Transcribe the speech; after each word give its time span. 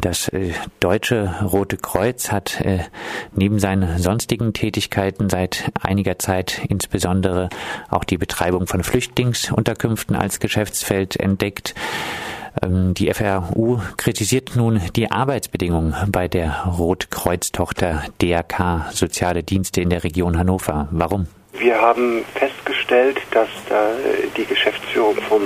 Das 0.00 0.28
äh, 0.28 0.52
Deutsche 0.80 1.34
Rote 1.42 1.76
Kreuz 1.76 2.30
hat 2.30 2.60
äh, 2.60 2.80
neben 3.34 3.58
seinen 3.58 3.98
sonstigen 3.98 4.52
Tätigkeiten 4.52 5.28
seit 5.28 5.70
einiger 5.80 6.18
Zeit 6.18 6.62
insbesondere 6.68 7.48
auch 7.90 8.04
die 8.04 8.18
Betreibung 8.18 8.66
von 8.66 8.82
Flüchtlingsunterkünften 8.82 10.16
als 10.16 10.40
Geschäftsfeld 10.40 11.16
entdeckt. 11.16 11.74
Ähm, 12.62 12.94
die 12.94 13.12
FRU 13.12 13.78
kritisiert 13.96 14.56
nun 14.56 14.80
die 14.96 15.10
Arbeitsbedingungen 15.10 15.94
bei 16.08 16.28
der 16.28 16.64
Rotkreuz-Tochter 16.66 18.04
DRK 18.20 18.90
Soziale 18.92 19.42
Dienste 19.42 19.80
in 19.80 19.90
der 19.90 20.04
Region 20.04 20.38
Hannover. 20.38 20.88
Warum? 20.90 21.26
Wir 21.58 21.80
haben 21.80 22.24
festgestellt, 22.34 23.18
dass 23.30 23.48
da 23.68 23.90
die 24.36 24.46
Geschäftsführung 24.46 25.16
vom 25.28 25.42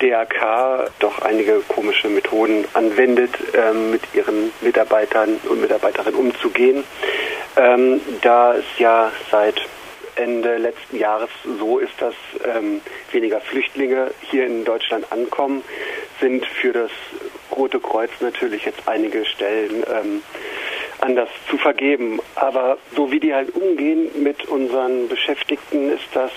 DRK 0.00 0.90
doch 0.98 1.20
einige 1.22 1.60
komische 1.68 2.08
Methoden 2.08 2.64
anwendet, 2.74 3.30
ähm, 3.54 3.90
mit 3.90 4.02
ihren 4.14 4.52
Mitarbeitern 4.60 5.40
und 5.48 5.60
Mitarbeiterinnen 5.60 6.18
umzugehen. 6.18 6.84
Ähm, 7.56 8.00
da 8.22 8.54
es 8.54 8.64
ja 8.78 9.10
seit 9.30 9.60
Ende 10.16 10.56
letzten 10.56 10.98
Jahres 10.98 11.30
so 11.58 11.78
ist, 11.78 11.94
dass 12.00 12.14
ähm, 12.44 12.80
weniger 13.12 13.40
Flüchtlinge 13.40 14.10
hier 14.30 14.46
in 14.46 14.64
Deutschland 14.64 15.10
ankommen, 15.12 15.62
sind 16.20 16.44
für 16.44 16.72
das 16.72 16.90
Rote 17.54 17.78
Kreuz 17.78 18.10
natürlich 18.20 18.64
jetzt 18.64 18.86
einige 18.86 19.24
Stellen 19.24 19.84
ähm, 19.88 20.22
anders 21.00 21.28
zu 21.48 21.56
vergeben. 21.56 22.20
Aber 22.34 22.78
so 22.96 23.10
wie 23.12 23.20
die 23.20 23.32
halt 23.32 23.54
umgehen 23.54 24.10
mit 24.22 24.44
unseren 24.46 25.08
Beschäftigten, 25.08 25.90
ist 25.90 26.08
das 26.14 26.32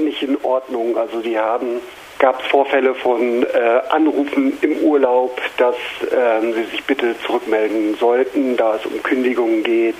nicht 0.00 0.22
in 0.22 0.36
Ordnung. 0.42 0.96
Also 0.96 1.20
die 1.20 1.38
haben 1.38 1.80
gab 2.18 2.40
es 2.40 2.46
Vorfälle 2.48 2.94
von 2.94 3.44
äh, 3.44 3.80
Anrufen 3.90 4.58
im 4.60 4.78
Urlaub, 4.78 5.40
dass 5.56 5.76
äh, 6.10 6.52
sie 6.52 6.64
sich 6.64 6.84
bitte 6.84 7.14
zurückmelden 7.20 7.96
sollten, 7.96 8.56
da 8.56 8.76
es 8.76 8.86
um 8.86 9.02
Kündigungen 9.02 9.62
geht. 9.62 9.96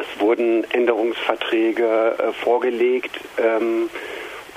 Es 0.00 0.20
wurden 0.20 0.64
Änderungsverträge 0.70 2.16
äh, 2.18 2.32
vorgelegt. 2.32 3.18
Ähm, 3.38 3.90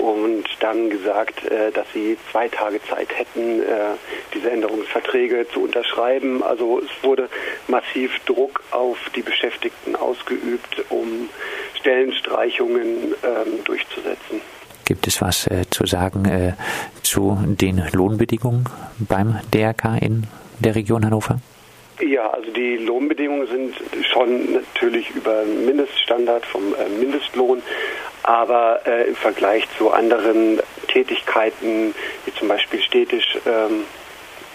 und 0.00 0.44
dann 0.60 0.88
gesagt, 0.88 1.44
äh, 1.44 1.70
dass 1.72 1.86
sie 1.92 2.16
zwei 2.30 2.48
Tage 2.48 2.80
Zeit 2.84 3.08
hätten, 3.18 3.60
äh, 3.60 3.96
diese 4.34 4.50
Änderungsverträge 4.50 5.46
zu 5.52 5.62
unterschreiben. 5.62 6.42
Also 6.42 6.80
es 6.80 7.04
wurde 7.04 7.28
massiv 7.68 8.18
Druck 8.24 8.62
auf 8.70 8.96
die 9.14 9.22
Beschäftigten 9.22 9.96
ausgeübt, 9.96 10.84
um 10.88 11.28
Stellenstreichungen 11.74 13.14
ähm, 13.22 13.64
durchzusetzen. 13.64 14.40
Gibt 14.90 15.06
es 15.06 15.22
was 15.22 15.46
äh, 15.46 15.70
zu 15.70 15.86
sagen 15.86 16.24
äh, 16.24 16.54
zu 17.04 17.38
den 17.46 17.80
Lohnbedingungen 17.92 18.64
beim 18.98 19.38
DRK 19.54 20.02
in 20.02 20.24
der 20.58 20.74
Region 20.74 21.06
Hannover? 21.06 21.38
Ja, 22.00 22.28
also 22.30 22.50
die 22.50 22.76
Lohnbedingungen 22.76 23.46
sind 23.46 23.76
schon 24.12 24.54
natürlich 24.54 25.08
über 25.10 25.44
Mindeststandard 25.44 26.44
vom 26.44 26.74
äh, 26.74 26.88
Mindestlohn, 26.98 27.62
aber 28.24 28.80
äh, 28.84 29.10
im 29.10 29.14
Vergleich 29.14 29.64
zu 29.78 29.92
anderen 29.92 30.58
Tätigkeiten, 30.88 31.94
wie 32.24 32.34
zum 32.34 32.48
Beispiel 32.48 32.82
städtisch 32.82 33.38
ähm, 33.46 33.84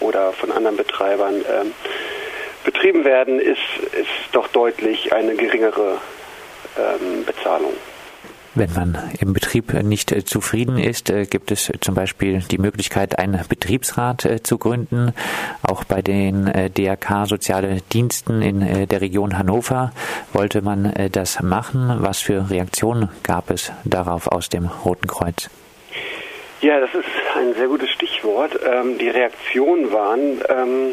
oder 0.00 0.34
von 0.34 0.52
anderen 0.52 0.76
Betreibern 0.76 1.36
ähm, 1.36 1.72
betrieben 2.62 3.06
werden, 3.06 3.40
ist, 3.40 3.56
ist 3.94 4.10
doch 4.32 4.48
deutlich 4.48 5.14
eine 5.14 5.34
geringere 5.34 5.96
ähm, 6.76 7.24
Bezahlung. 7.24 7.72
Wenn 8.56 8.72
man 8.72 8.96
im 9.20 9.34
Betrieb 9.34 9.74
nicht 9.82 10.12
äh, 10.12 10.24
zufrieden 10.24 10.78
ist, 10.78 11.10
äh, 11.10 11.26
gibt 11.26 11.50
es 11.50 11.70
zum 11.82 11.94
Beispiel 11.94 12.42
die 12.50 12.56
Möglichkeit, 12.56 13.18
einen 13.18 13.38
Betriebsrat 13.46 14.24
äh, 14.24 14.42
zu 14.42 14.56
gründen. 14.56 15.12
Auch 15.62 15.84
bei 15.84 16.00
den 16.00 16.50
DRK 16.74 17.26
Soziale 17.26 17.82
Diensten 17.92 18.40
in 18.40 18.88
der 18.88 19.00
Region 19.02 19.36
Hannover 19.36 19.92
wollte 20.32 20.62
man 20.62 20.92
das 21.12 21.42
machen. 21.42 21.96
Was 21.98 22.20
für 22.20 22.48
Reaktionen 22.48 23.10
gab 23.22 23.50
es 23.50 23.72
darauf 23.84 24.26
aus 24.28 24.48
dem 24.48 24.70
Roten 24.84 25.06
Kreuz? 25.06 25.50
Ja, 26.62 26.80
das 26.80 26.94
ist 26.94 27.04
ein 27.36 27.52
sehr 27.54 27.66
gutes 27.66 27.90
Stichwort. 27.90 28.58
Ähm, 28.64 28.96
die 28.96 29.10
Reaktionen 29.10 29.92
waren 29.92 30.40
ähm, 30.48 30.92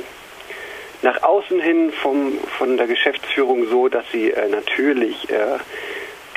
nach 1.01 1.23
außen 1.23 1.61
hin 1.61 1.93
vom, 1.93 2.33
von 2.57 2.75
der 2.75 2.87
Geschäftsführung 2.87 3.69
so, 3.69 3.87
dass 3.87 4.03
sie 4.11 4.33
natürlich 4.49 5.27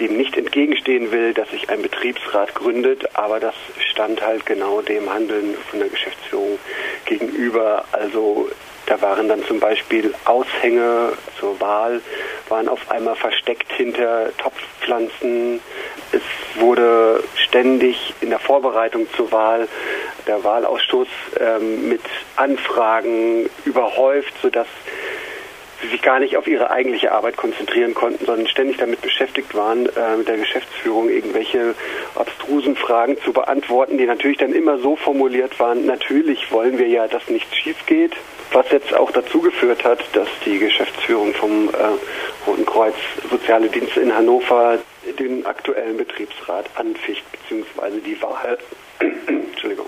dem 0.01 0.17
nicht 0.17 0.37
entgegenstehen 0.37 1.11
will, 1.11 1.35
dass 1.35 1.51
sich 1.51 1.69
ein 1.71 1.83
Betriebsrat 1.83 2.55
gründet, 2.55 3.09
aber 3.15 3.41
das 3.41 3.55
stand 3.91 4.25
halt 4.25 4.47
genau 4.47 4.83
dem 4.83 5.13
Handeln 5.13 5.55
von 5.71 5.81
der 5.81 5.89
Geschäftsführung 5.89 6.59
gegenüber. 7.05 7.85
Also 7.93 8.49
da 8.87 9.01
waren 9.03 9.29
dann 9.29 9.45
zum 9.45 9.59
Beispiel 9.59 10.15
Aushänge 10.25 11.13
zur 11.41 11.61
Wahl, 11.61 12.01
waren 12.49 12.69
auf 12.69 12.91
einmal 12.91 13.17
versteckt 13.17 13.73
hinter 13.73 14.31
Topfpflanzen. 14.39 15.61
Es 16.13 16.23
wurde 16.61 17.23
ständig 17.35 18.15
in 18.21 18.31
der 18.31 18.39
Vorbereitung 18.39 19.09
zur 19.17 19.33
Wahl 19.33 19.67
der 20.27 20.43
Wahlausschuss 20.45 21.09
ähm, 21.39 21.89
mit 21.89 22.03
Anfragen 22.37 23.49
überhäuft, 23.65 24.33
sodass 24.41 24.69
sie 25.81 25.89
sich 25.89 26.03
gar 26.03 26.21
nicht 26.21 26.37
auf 26.37 26.47
ihre 26.47 26.71
eigentliche 26.71 27.13
Arbeit 27.13 27.37
konzentrieren 27.37 27.95
konnten, 27.95 28.25
sondern 28.25 28.49
ständig 28.49 28.79
damit 28.79 29.03
beschäftigt 29.03 29.55
waren, 29.55 29.87
äh, 29.87 30.17
mit 30.17 30.29
der 30.29 30.39
Geschäftsführung 30.39 31.09
irgendwelche 31.09 31.75
abstrusen 32.15 32.77
Fragen 32.77 33.17
zu 33.23 33.33
beantworten, 33.33 33.99
die 33.99 34.07
natürlich 34.07 34.39
dann 34.39 34.53
immer 34.53 34.79
so 34.79 34.97
formuliert 34.97 35.59
waren, 35.61 35.87
natürlich 35.87 36.51
wollen 36.51 36.79
wir 36.79 36.89
ja, 36.89 37.07
dass 37.09 37.29
nichts 37.29 37.55
schief 37.57 37.85
geht, 37.87 38.13
was 38.53 38.71
jetzt 38.71 38.95
auch 38.95 39.11
dazu 39.11 39.41
geführt 39.41 39.85
hat, 39.85 40.01
dass 40.13 40.29
die 40.45 40.59
Geschäftsführung 40.59 41.35
vom 41.35 41.69
äh, 41.69 41.73
Roten 42.47 42.65
Kreuz 42.65 42.95
Soziale 43.31 43.69
Dienste 43.69 44.01
in 44.01 44.15
Hannover 44.15 44.79
den 45.19 45.45
aktuellen 45.47 45.97
Betriebsrat 45.97 46.69
anficht, 46.75 47.25
beziehungsweise 47.33 47.99
die 48.01 48.21
Wahl. 48.23 48.59
Entschuldigung. 49.27 49.87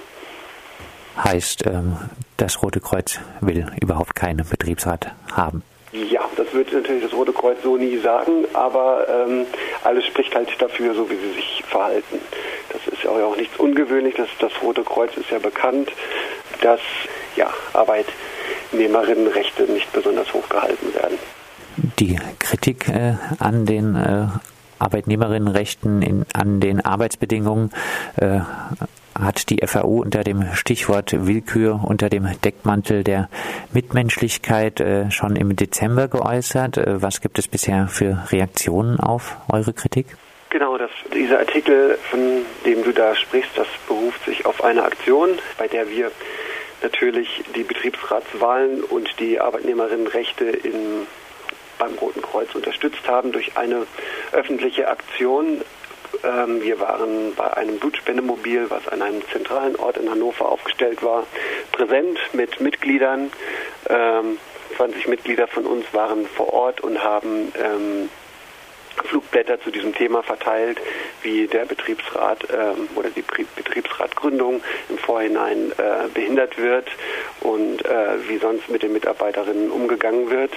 Heißt, 1.25 1.67
ähm, 1.67 1.97
das 2.37 2.63
Rote 2.63 2.81
Kreuz 2.81 3.19
will 3.41 3.67
überhaupt 3.81 4.15
keinen 4.15 4.47
Betriebsrat 4.49 5.13
haben. 5.33 5.63
Ja, 5.93 6.21
das 6.37 6.53
wird 6.53 6.73
natürlich 6.73 7.03
das 7.05 7.15
Rote 7.15 7.33
Kreuz 7.33 7.57
so 7.63 7.79
nie 7.79 7.97
sagen, 7.99 8.45
aber 8.53 9.07
ähm, 9.09 9.47
alles 9.85 10.05
spricht 10.07 10.35
halt 10.35 10.51
dafür, 10.61 10.95
so 10.95 11.09
wie 11.09 11.17
sie 11.17 11.33
sich 11.35 11.65
verhalten. 11.67 12.19
Das 12.71 12.87
ist 12.87 13.03
ja 13.05 13.11
auch 13.11 13.37
nichts 13.37 13.57
Ungewöhnliches. 13.59 14.29
Das, 14.39 14.53
Rote 14.63 14.83
Kreuz 14.83 15.17
ist 15.17 15.31
ja 15.31 15.39
bekannt, 15.39 15.91
dass 16.61 16.81
ja, 17.37 17.49
Arbeitnehmerinnenrechte 17.73 19.63
nicht 19.65 19.91
besonders 19.93 20.31
hoch 20.35 20.47
gehalten 20.49 20.95
werden. 20.95 21.19
Die 21.99 22.19
Kritik 22.39 22.89
äh, 22.89 23.15
an 23.39 23.65
den 23.65 23.95
äh, 23.97 24.27
Arbeitnehmerinnenrechten, 24.79 26.03
in, 26.03 26.27
an 26.35 26.61
den 26.61 26.85
Arbeitsbedingungen 26.85 27.71
äh, 28.17 28.41
hat 29.23 29.51
die 29.51 29.61
FAU 29.67 30.03
unter 30.03 30.25
dem 30.25 30.55
Stichwort 30.55 31.27
Willkür 31.27 31.81
unter 31.85 32.09
dem 32.09 32.29
Deckmantel 32.41 33.05
der 33.05 33.29
Mitmenschlichkeit 33.73 34.81
äh, 34.81 35.11
schon 35.11 35.37
im 35.37 35.57
Dezember 35.57 36.09
geäußert. 36.09 36.79
Äh, 36.79 37.03
was 37.03 37.21
gibt 37.21 37.39
es 37.39 37.49
bisher 37.49 37.89
für 37.89 38.25
Reaktionen 38.31 39.01
auf 39.01 39.37
eure 39.49 39.73
Kritik? 39.73 40.07
Genau, 40.51 40.79
das, 40.79 40.91
dieser 41.15 41.41
Artikel, 41.41 41.99
von 42.11 42.21
dem 42.65 42.83
du 42.83 42.93
da 42.93 43.15
sprichst, 43.15 43.51
das 43.57 43.67
beruft 43.87 44.25
sich 44.25 44.47
auf 44.47 44.65
eine 44.65 44.83
Aktion, 44.83 45.39
bei 45.59 45.69
der 45.69 45.91
wir 45.91 46.11
natürlich 46.83 47.45
die 47.55 47.65
Betriebsratswahlen 47.65 48.83
und 48.83 49.09
die 49.21 49.41
Arbeitnehmerinnenrechte 49.41 50.45
in, 50.45 51.07
beim 51.79 51.95
Roten 51.95 52.23
Kreuz 52.23 52.55
unterstützt 52.55 53.07
haben 53.07 53.33
durch 53.33 53.57
eine 53.57 53.87
öffentliche 54.33 54.89
Aktion 54.89 55.61
ähm, 56.25 56.63
wir 56.63 56.81
waren 56.81 57.35
bei 57.35 57.57
einem 57.57 57.79
Blutspendemobil, 57.79 58.67
was 58.69 58.87
an 58.89 59.03
einem 59.03 59.23
zentralen 59.31 59.77
Ort 59.77 59.97
in 59.99 60.11
Hannover 60.11 60.51
aufgestellt 60.51 61.03
war, 61.03 61.27
präsent 61.73 62.19
mit 62.33 62.61
Mitgliedern. 62.61 63.31
20 63.85 65.05
ähm, 65.05 65.11
Mitglieder 65.11 65.47
von 65.49 65.67
uns 65.67 65.87
waren 65.93 66.27
vor 66.27 66.53
Ort 66.53 66.81
und 66.81 67.03
haben 67.03 67.53
ähm, 67.57 68.11
Flugblätter 69.05 69.61
zu 69.61 69.71
diesem 69.71 69.95
Thema 69.95 70.23
verteilt, 70.23 70.79
wie 71.23 71.47
der 71.47 71.65
Betriebsrat 71.65 72.47
ähm, 72.53 72.89
oder 72.95 73.11
die 73.11 73.23
Betriebsratgründung 73.23 74.63
im 74.89 74.99
Vorhinein 74.99 75.73
äh, 75.73 76.09
behindert 76.13 76.59
wird 76.59 76.89
und 77.41 77.85
äh, 77.85 78.29
wie 78.29 78.39
sonst 78.39 78.69
mit 78.69 78.83
den 78.83 78.93
Mitarbeiterinnen 78.93 79.71
umgegangen 79.71 80.31
wird. 80.31 80.53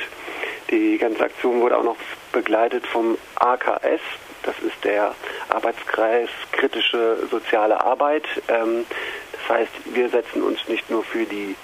Die 0.70 0.98
ganze 0.98 1.24
Aktion 1.24 1.62
wurde 1.62 1.78
auch 1.78 1.84
noch 1.84 1.98
begleitet 2.32 2.88
vom 2.88 3.18
AKS, 3.36 4.02
das 4.44 4.56
ist 4.60 4.84
der 4.84 5.14
Arbeitskreis 5.50 6.30
kritische 6.52 7.28
soziale 7.30 7.82
Arbeit. 7.82 8.26
Ähm, 8.48 8.86
das 9.32 9.58
heißt, 9.58 9.72
wir 9.94 10.10
setzen 10.10 10.44
uns 10.44 10.68
nicht 10.68 10.90
nur 10.90 11.04
für 11.04 11.26
die 11.26 11.56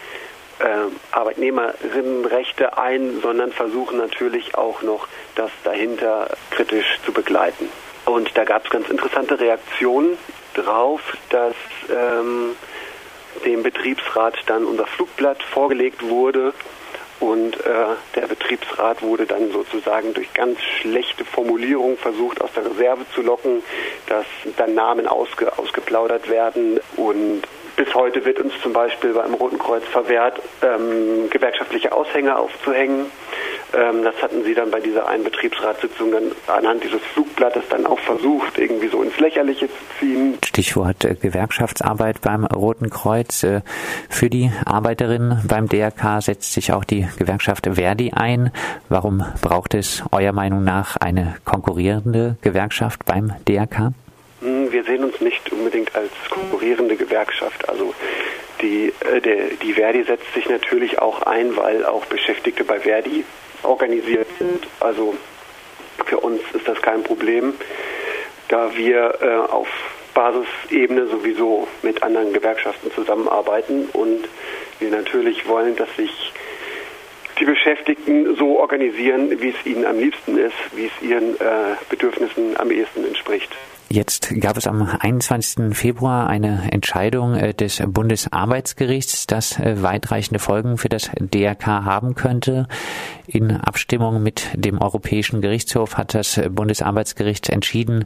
äh, 0.60 0.66
Arbeitnehmerinnenrechte 1.12 2.78
ein, 2.78 3.20
sondern 3.22 3.52
versuchen 3.52 3.98
natürlich 3.98 4.56
auch 4.56 4.82
noch 4.82 5.08
das 5.36 5.52
dahinter 5.64 6.30
kritisch 6.52 7.00
zu 7.06 7.12
begleiten. 7.12 7.70
Und 8.06 8.36
da 8.36 8.44
gab 8.46 8.66
es 8.66 8.72
ganz 8.72 8.90
interessante 8.90 9.40
Reaktionen 9.40 10.18
drauf, 10.54 11.02
dass 11.30 11.56
ähm, 11.90 12.56
dem 13.46 13.64
Betriebsrat 13.64 14.36
dann 14.48 14.66
unser 14.66 14.88
Flugblatt 14.88 15.44
vorgelegt 15.44 16.04
wurde 16.04 16.54
und 17.20 17.60
äh, 17.66 17.74
der 18.16 18.28
Betriebsrat 18.28 19.02
wurde 19.02 19.26
dann 19.26 19.52
sozusagen 19.52 20.14
durch 20.14 20.32
ganz 20.34 20.60
schlechte 20.62 21.26
Formulierungen 21.26 21.98
versucht, 21.98 22.42
aus 22.42 22.52
der 22.56 22.66
Reserve 22.66 23.06
zu 23.14 23.22
locken, 23.22 23.64
dass 24.08 24.26
dann 24.58 24.76
Namen 24.76 25.08
ausge, 25.08 25.58
ausgeplaudert 25.58 26.30
werden. 26.30 26.80
Und 26.96 27.44
bis 27.76 27.94
heute 27.96 28.24
wird 28.26 28.40
uns 28.40 28.54
zum 28.62 28.74
Beispiel 28.74 29.14
beim 29.14 29.34
Roten 29.34 29.58
Kreuz 29.58 29.84
verwehrt, 29.86 30.40
ähm, 30.62 31.30
gewerkschaftliche 31.30 31.92
Aushänge 31.92 32.38
aufzuhängen. 32.38 33.12
Ähm, 33.74 34.04
das 34.04 34.16
hatten 34.22 34.44
sie 34.44 34.54
dann 34.54 34.72
bei 34.72 34.80
dieser 34.80 35.08
einen 35.08 35.24
Betriebsratssitzung 35.24 36.12
dann 36.12 36.32
anhand 36.48 36.84
dieses 36.84 37.02
Flugblattes 37.14 37.64
dann 37.70 37.86
auch 37.86 38.00
versucht, 38.00 38.58
irgendwie 38.58 38.88
so 38.88 39.02
ins 39.02 39.20
Lächerliche 39.20 39.68
zu 39.68 39.74
ziehen. 40.00 40.38
Stichwort 40.46 41.04
äh, 41.04 41.16
Gewerkschaftsarbeit 41.16 42.22
beim 42.22 42.46
Roten 42.46 42.90
Kreuz. 42.90 43.44
Äh, 43.44 43.62
für 44.10 44.30
die 44.30 44.52
Arbeiterinnen 44.66 45.44
beim 45.48 45.68
DRK 45.68 46.22
setzt 46.22 46.54
sich 46.54 46.72
auch 46.72 46.86
die 46.86 47.08
Gewerkschaft 47.18 47.68
Verdi 47.74 48.12
ein. 48.14 48.52
Warum 48.88 49.26
braucht 49.42 49.74
es 49.74 50.04
eurer 50.12 50.34
Meinung 50.34 50.64
nach 50.64 50.96
eine 50.96 51.36
konkurrierende 51.44 52.38
Gewerkschaft 52.42 53.04
beim 53.06 53.34
DRK? 53.48 53.92
Hm, 54.42 54.72
wir 54.72 54.84
sehen 54.86 55.04
uns 55.04 55.20
nicht 55.20 55.52
unbedingt 55.52 55.94
als 55.94 56.12
konkurrierende 56.30 56.96
Gewerkschaft. 56.96 57.68
Also 57.68 57.94
die, 58.62 58.94
äh, 59.12 59.20
der, 59.20 59.50
die 59.62 59.74
Verdi 59.74 60.04
setzt 60.04 60.34
sich 60.34 60.48
natürlich 60.48 61.00
auch 61.00 61.24
ein, 61.24 61.58
weil 61.58 61.86
auch 61.86 62.06
Beschäftigte 62.06 62.64
bei 62.64 62.80
Verdi 62.80 63.26
organisiert 63.68 64.28
sind. 64.40 64.66
Also 64.80 65.16
für 66.06 66.20
uns 66.20 66.42
ist 66.54 66.68
das 66.68 66.82
kein 66.82 67.04
Problem, 67.04 67.54
da 68.48 68.76
wir 68.76 69.18
äh, 69.22 69.52
auf 69.52 69.68
Basisebene 70.14 71.08
sowieso 71.08 71.68
mit 71.84 72.02
anderen 72.02 72.34
Gewerkschaften 72.34 72.92
zusammenarbeiten 72.92 73.90
und 73.94 74.28
wir 74.80 74.90
natürlich 74.90 75.48
wollen, 75.48 75.76
dass 75.76 75.94
sich 75.96 76.34
die 77.40 77.46
Beschäftigten 77.46 78.36
so 78.36 78.58
organisieren, 78.58 79.40
wie 79.42 79.50
es 79.50 79.66
ihnen 79.66 79.86
am 79.86 80.00
liebsten 80.00 80.38
ist, 80.38 80.56
wie 80.74 80.86
es 80.86 81.08
ihren 81.08 81.36
äh, 81.36 81.76
Bedürfnissen 81.90 82.58
am 82.58 82.72
ehesten 82.72 83.06
entspricht. 83.06 83.56
Jetzt 83.90 84.34
gab 84.42 84.58
es 84.58 84.68
am 84.68 84.82
21. 84.82 85.74
Februar 85.74 86.28
eine 86.28 86.74
Entscheidung 86.74 87.36
äh, 87.36 87.54
des 87.54 87.82
Bundesarbeitsgerichts, 87.88 89.28
das 89.28 89.58
äh, 89.60 89.82
weitreichende 89.82 90.40
Folgen 90.40 90.78
für 90.78 90.90
das 90.90 91.10
DRK 91.18 91.86
haben 91.86 92.14
könnte. 92.14 92.68
In 93.28 93.52
Abstimmung 93.52 94.22
mit 94.22 94.50
dem 94.56 94.82
Europäischen 94.82 95.40
Gerichtshof 95.40 95.96
hat 95.98 96.14
das 96.16 96.42
Bundesarbeitsgericht 96.50 97.48
entschieden, 97.50 98.04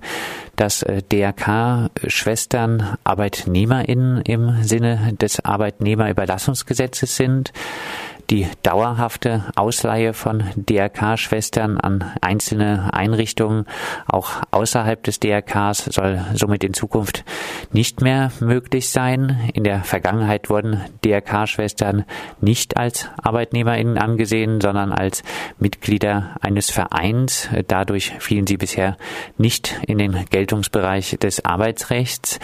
dass 0.56 0.84
äh, 0.84 1.02
DRK-Schwestern 1.02 2.98
ArbeitnehmerInnen 3.04 4.22
im 4.22 4.62
Sinne 4.62 5.14
des 5.20 5.44
Arbeitnehmerüberlassungsgesetzes 5.44 7.16
sind 7.16 7.54
die 8.32 8.48
dauerhafte 8.64 9.44
Ausleihe 9.56 10.14
von 10.14 10.44
DRK-Schwestern 10.56 11.78
an 11.78 12.14
einzelne 12.22 12.94
Einrichtungen 12.94 13.66
auch 14.08 14.42
außerhalb 14.52 15.04
des 15.04 15.20
DRKs 15.20 15.86
soll 15.86 16.22
somit 16.34 16.64
in 16.64 16.74
Zukunft 16.74 17.26
nicht 17.74 18.02
mehr 18.02 18.32
möglich 18.40 18.90
sein. 18.90 19.52
In 19.54 19.66
der 19.66 19.84
Vergangenheit 19.84 20.50
wurden 20.50 20.82
DRK-Schwestern 21.04 22.06
nicht 22.40 22.78
als 22.78 23.10
ArbeitnehmerInnen 23.22 23.98
angesehen, 23.98 24.62
sondern 24.62 24.94
als 24.94 25.24
Mitglieder 25.60 26.38
eines 26.40 26.72
Vereins. 26.72 27.50
Dadurch 27.68 28.14
fielen 28.20 28.48
sie 28.48 28.58
bisher 28.58 28.98
nicht 29.38 29.78
in 29.86 29.98
den 29.98 30.26
Geltungsbereich 30.30 31.18
des 31.20 31.44
Arbeitsrechts. 31.44 32.40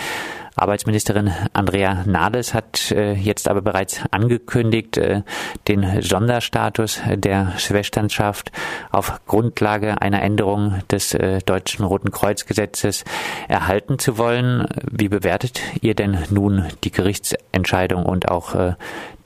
Arbeitsministerin 0.57 1.31
Andrea 1.53 2.03
Nahles 2.07 2.53
hat 2.53 2.91
äh, 2.91 3.13
jetzt 3.13 3.47
aber 3.47 3.61
bereits 3.61 4.01
angekündigt, 4.09 4.97
äh, 4.97 5.21
den 5.67 6.01
Sonderstatus 6.01 6.99
der 7.07 7.53
Schwesternschaft 7.57 8.51
auf 8.91 9.21
Grundlage 9.27 10.01
einer 10.01 10.21
Änderung 10.23 10.79
des 10.91 11.13
äh, 11.13 11.39
Deutschen 11.45 11.85
Roten 11.85 12.11
Kreuzgesetzes 12.11 13.05
erhalten 13.47 13.99
zu 13.99 14.17
wollen. 14.17 14.67
Wie 14.89 15.09
bewertet 15.09 15.61
ihr 15.81 15.93
denn 15.93 16.23
nun 16.31 16.65
die 16.83 16.91
Gerichtsentscheidung 16.91 18.05
und 18.05 18.29
auch 18.29 18.75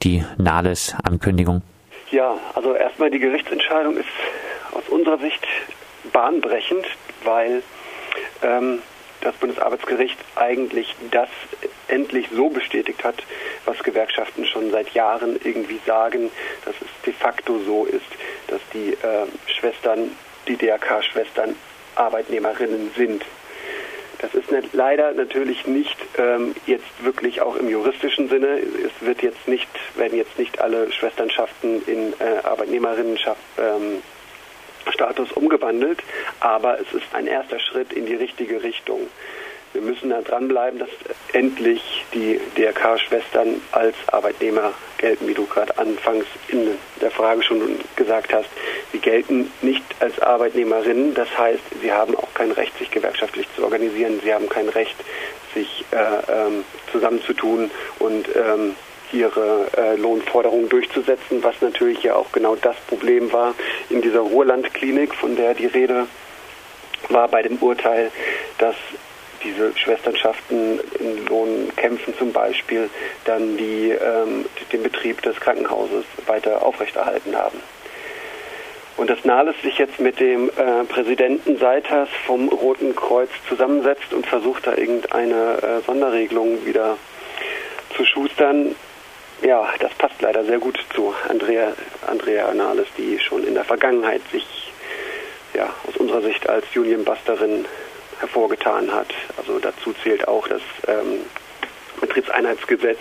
die 0.04 0.24
Nahles 0.38 0.95
Ankündigung? 1.01 1.62
Ja, 2.12 2.36
also 2.56 2.74
erstmal 2.74 3.10
die 3.10 3.19
Gerichtsentscheidung 3.19 3.95
ist 3.98 4.10
aus 4.74 4.84
unserer 4.89 5.18
Sicht 5.19 5.45
bahnbrechend, 6.12 6.86
weil 7.24 7.63
ähm, 8.44 8.80
das 9.21 9.35
Bundesarbeitsgericht 9.35 10.18
eigentlich 10.35 10.95
das 11.12 11.29
endlich 11.88 12.27
so 12.33 12.50
bestätigt 12.50 13.03
hat, 13.03 13.23
was 13.65 13.81
Gewerkschaften 13.83 14.45
schon 14.45 14.71
seit 14.71 14.89
Jahren 14.91 15.39
irgendwie 15.44 15.79
sagen, 15.85 16.31
dass 16.65 16.75
es 16.81 16.88
de 17.06 17.13
facto 17.13 17.59
so 17.65 17.85
ist, 17.85 18.01
dass 18.47 18.62
die 18.73 18.94
äh, 18.94 19.27
Schwestern, 19.47 20.12
die 20.47 20.57
DRK-Schwestern 20.57 21.56
Arbeitnehmerinnen 21.95 22.91
sind. 22.95 23.23
Das 24.19 24.35
ist 24.35 24.51
nicht, 24.51 24.73
leider 24.73 25.13
natürlich 25.13 25.65
nicht 25.65 25.97
ähm, 26.17 26.53
jetzt 26.67 27.03
wirklich 27.03 27.41
auch 27.41 27.56
im 27.56 27.67
juristischen 27.69 28.29
Sinne. 28.29 28.59
Es 28.59 29.06
wird 29.06 29.24
jetzt 29.24 29.47
nicht, 29.47 29.67
werden 29.95 30.15
jetzt 30.15 30.38
nicht 30.38 30.62
alle 30.62 30.91
Schwesternschaften 30.91 31.81
in 31.88 32.13
äh, 32.19 32.38
Arbeitnehmerinnenschaft 32.44 33.41
ähm, 33.57 34.03
Status 34.89 35.31
umgewandelt, 35.33 36.00
aber 36.39 36.80
es 36.80 36.94
ist 36.94 37.13
ein 37.13 37.28
erster 37.28 37.60
Schritt 37.60 37.94
in 37.94 38.06
die 38.06 38.16
richtige 38.16 38.63
Richtung. 38.63 39.07
Wir 39.74 39.81
müssen 39.81 40.10
da 40.10 40.22
dranbleiben, 40.22 40.80
dass 40.80 40.89
endlich 41.31 42.06
die 42.13 42.42
DRK-Schwestern 42.57 43.62
als 43.72 43.95
Arbeitnehmer 44.07 44.74
gelten, 44.98 45.28
wie 45.30 45.33
du 45.33 45.45
gerade 45.45 45.78
anfangs 45.78 46.25
in 46.50 46.78
der 47.00 47.12
Frage 47.12 47.42
schon 47.42 47.80
gesagt 47.95 48.33
hast. 48.33 48.50
Sie 48.92 49.00
gelten 49.00 49.50
nicht 49.62 49.83
als 50.01 50.19
Arbeitnehmerinnen, 50.19 51.13
das 51.13 51.30
heißt, 51.38 51.63
sie 51.81 51.92
haben 51.92 52.16
auch 52.16 52.34
kein 52.34 52.51
Recht, 52.51 52.77
sich 52.80 52.92
gewerkschaftlich 52.92 53.48
zu 53.56 53.63
organisieren. 53.63 54.19
Sie 54.22 54.34
haben 54.34 54.50
kein 54.50 54.68
Recht, 54.68 54.95
sich 55.54 55.86
äh, 55.92 55.98
ähm, 55.98 56.66
zusammenzutun 56.92 57.72
und 58.00 58.27
ähm, 58.36 58.75
ihre 59.13 59.68
äh, 59.78 59.96
Lohnforderungen 59.96 60.69
durchzusetzen, 60.69 61.44
was 61.44 61.56
natürlich 61.62 62.04
ja 62.04 62.16
auch 62.16 62.31
genau 62.31 62.56
das 62.56 62.75
Problem 62.88 63.31
war 63.31 63.54
in 63.90 64.02
dieser 64.02 64.22
Ruhrlandklinik, 64.22 65.13
von 65.16 65.36
der 65.36 65.54
die 65.54 65.68
Rede 65.68 66.08
war 67.10 67.28
bei 67.28 67.42
dem 67.42 67.58
Urteil, 67.58 68.12
dass 68.58 68.75
diese 69.44 69.75
Schwesternschaften 69.75 70.80
in 71.00 71.25
Lohnkämpfen 71.25 72.16
zum 72.18 72.31
Beispiel 72.31 72.90
dann 73.25 73.58
die, 73.58 73.90
ähm, 73.90 74.46
den 74.72 74.84
Betrieb 74.84 75.22
des 75.22 75.40
Krankenhauses 75.40 76.06
weiter 76.28 76.63
aufrechterhalten 76.63 77.36
haben. 77.36 77.60
Und 78.98 79.10
dass 79.10 79.25
Nahles 79.25 79.56
sich 79.63 79.77
jetzt 79.77 80.00
mit 80.00 80.20
dem 80.20 80.50
äh, 80.50 80.84
Präsidenten 80.88 81.58
Seiters 81.58 82.10
vom 82.25 82.50
Roten 82.50 82.96
Kreuz 82.96 83.30
zusammensetzt 83.50 84.13
und 84.13 84.27
versucht, 84.27 84.68
da 84.68 84.75
irgendeine 84.75 85.58
äh, 85.63 85.86
Sonderregelung 85.86 86.65
wieder 86.65 86.98
zu 87.96 88.06
schustern, 88.06 88.75
ja, 89.41 89.67
das 89.79 89.93
passt 89.95 90.21
leider 90.21 90.43
sehr 90.45 90.60
gut 90.60 90.79
zu 90.95 91.13
Andrea, 91.27 91.74
Andrea 92.07 92.48
Anales, 92.48 92.88
die 92.98 93.19
schon 93.19 93.45
in 93.45 93.53
der 93.53 93.65
Vergangenheit 93.65 94.21
sich 94.31 94.71
ja, 95.53 95.74
aus 95.88 95.98
unserer 95.98 96.21
Sicht 96.21 96.48
als 96.50 96.65
Union-Busterin 96.75 97.65
hervorgetan 98.19 98.93
hat. 98.93 99.13
Also 99.38 99.60
dazu 99.60 99.93
zählt 100.03 100.27
auch 100.27 100.48
das 100.48 100.62
ähm, 100.88 101.25
Betriebseinheitsgesetz, 102.00 103.00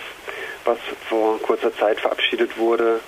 was 0.65 0.77
vor 1.07 1.39
kurzer 1.41 1.75
Zeit 1.75 1.99
verabschiedet 1.99 2.57
wurde, 2.57 2.99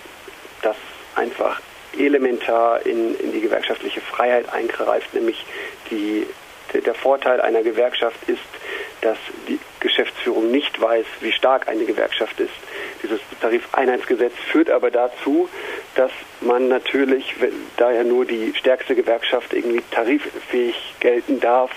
das 0.61 0.77
einfach 1.15 1.59
elementar 1.97 2.85
in, 2.85 3.17
in 3.19 3.31
die 3.31 3.41
gewerkschaftliche 3.41 4.01
Freiheit 4.01 4.51
eingreift, 4.51 5.13
nämlich 5.13 5.45
die, 5.91 6.25
der 6.73 6.95
Vorteil 6.95 7.41
einer 7.41 7.61
Gewerkschaft 7.61 8.17
ist, 8.27 8.41
dass 9.01 9.17
die 9.47 9.59
Geschäftsführung 9.83 10.49
nicht 10.49 10.81
weiß, 10.81 11.05
wie 11.19 11.31
stark 11.31 11.67
eine 11.67 11.85
Gewerkschaft 11.85 12.39
ist. 12.39 12.53
Dieses 13.03 13.19
Tarifeinheitsgesetz 13.41 14.33
führt 14.51 14.71
aber 14.71 14.89
dazu, 14.89 15.47
dass 15.95 16.11
man 16.41 16.67
natürlich, 16.69 17.35
da 17.77 17.91
ja 17.91 18.03
nur 18.03 18.25
die 18.25 18.53
stärkste 18.55 18.95
Gewerkschaft 18.95 19.53
irgendwie 19.53 19.83
tariffähig 19.91 20.95
gelten 20.99 21.39
darf, 21.39 21.71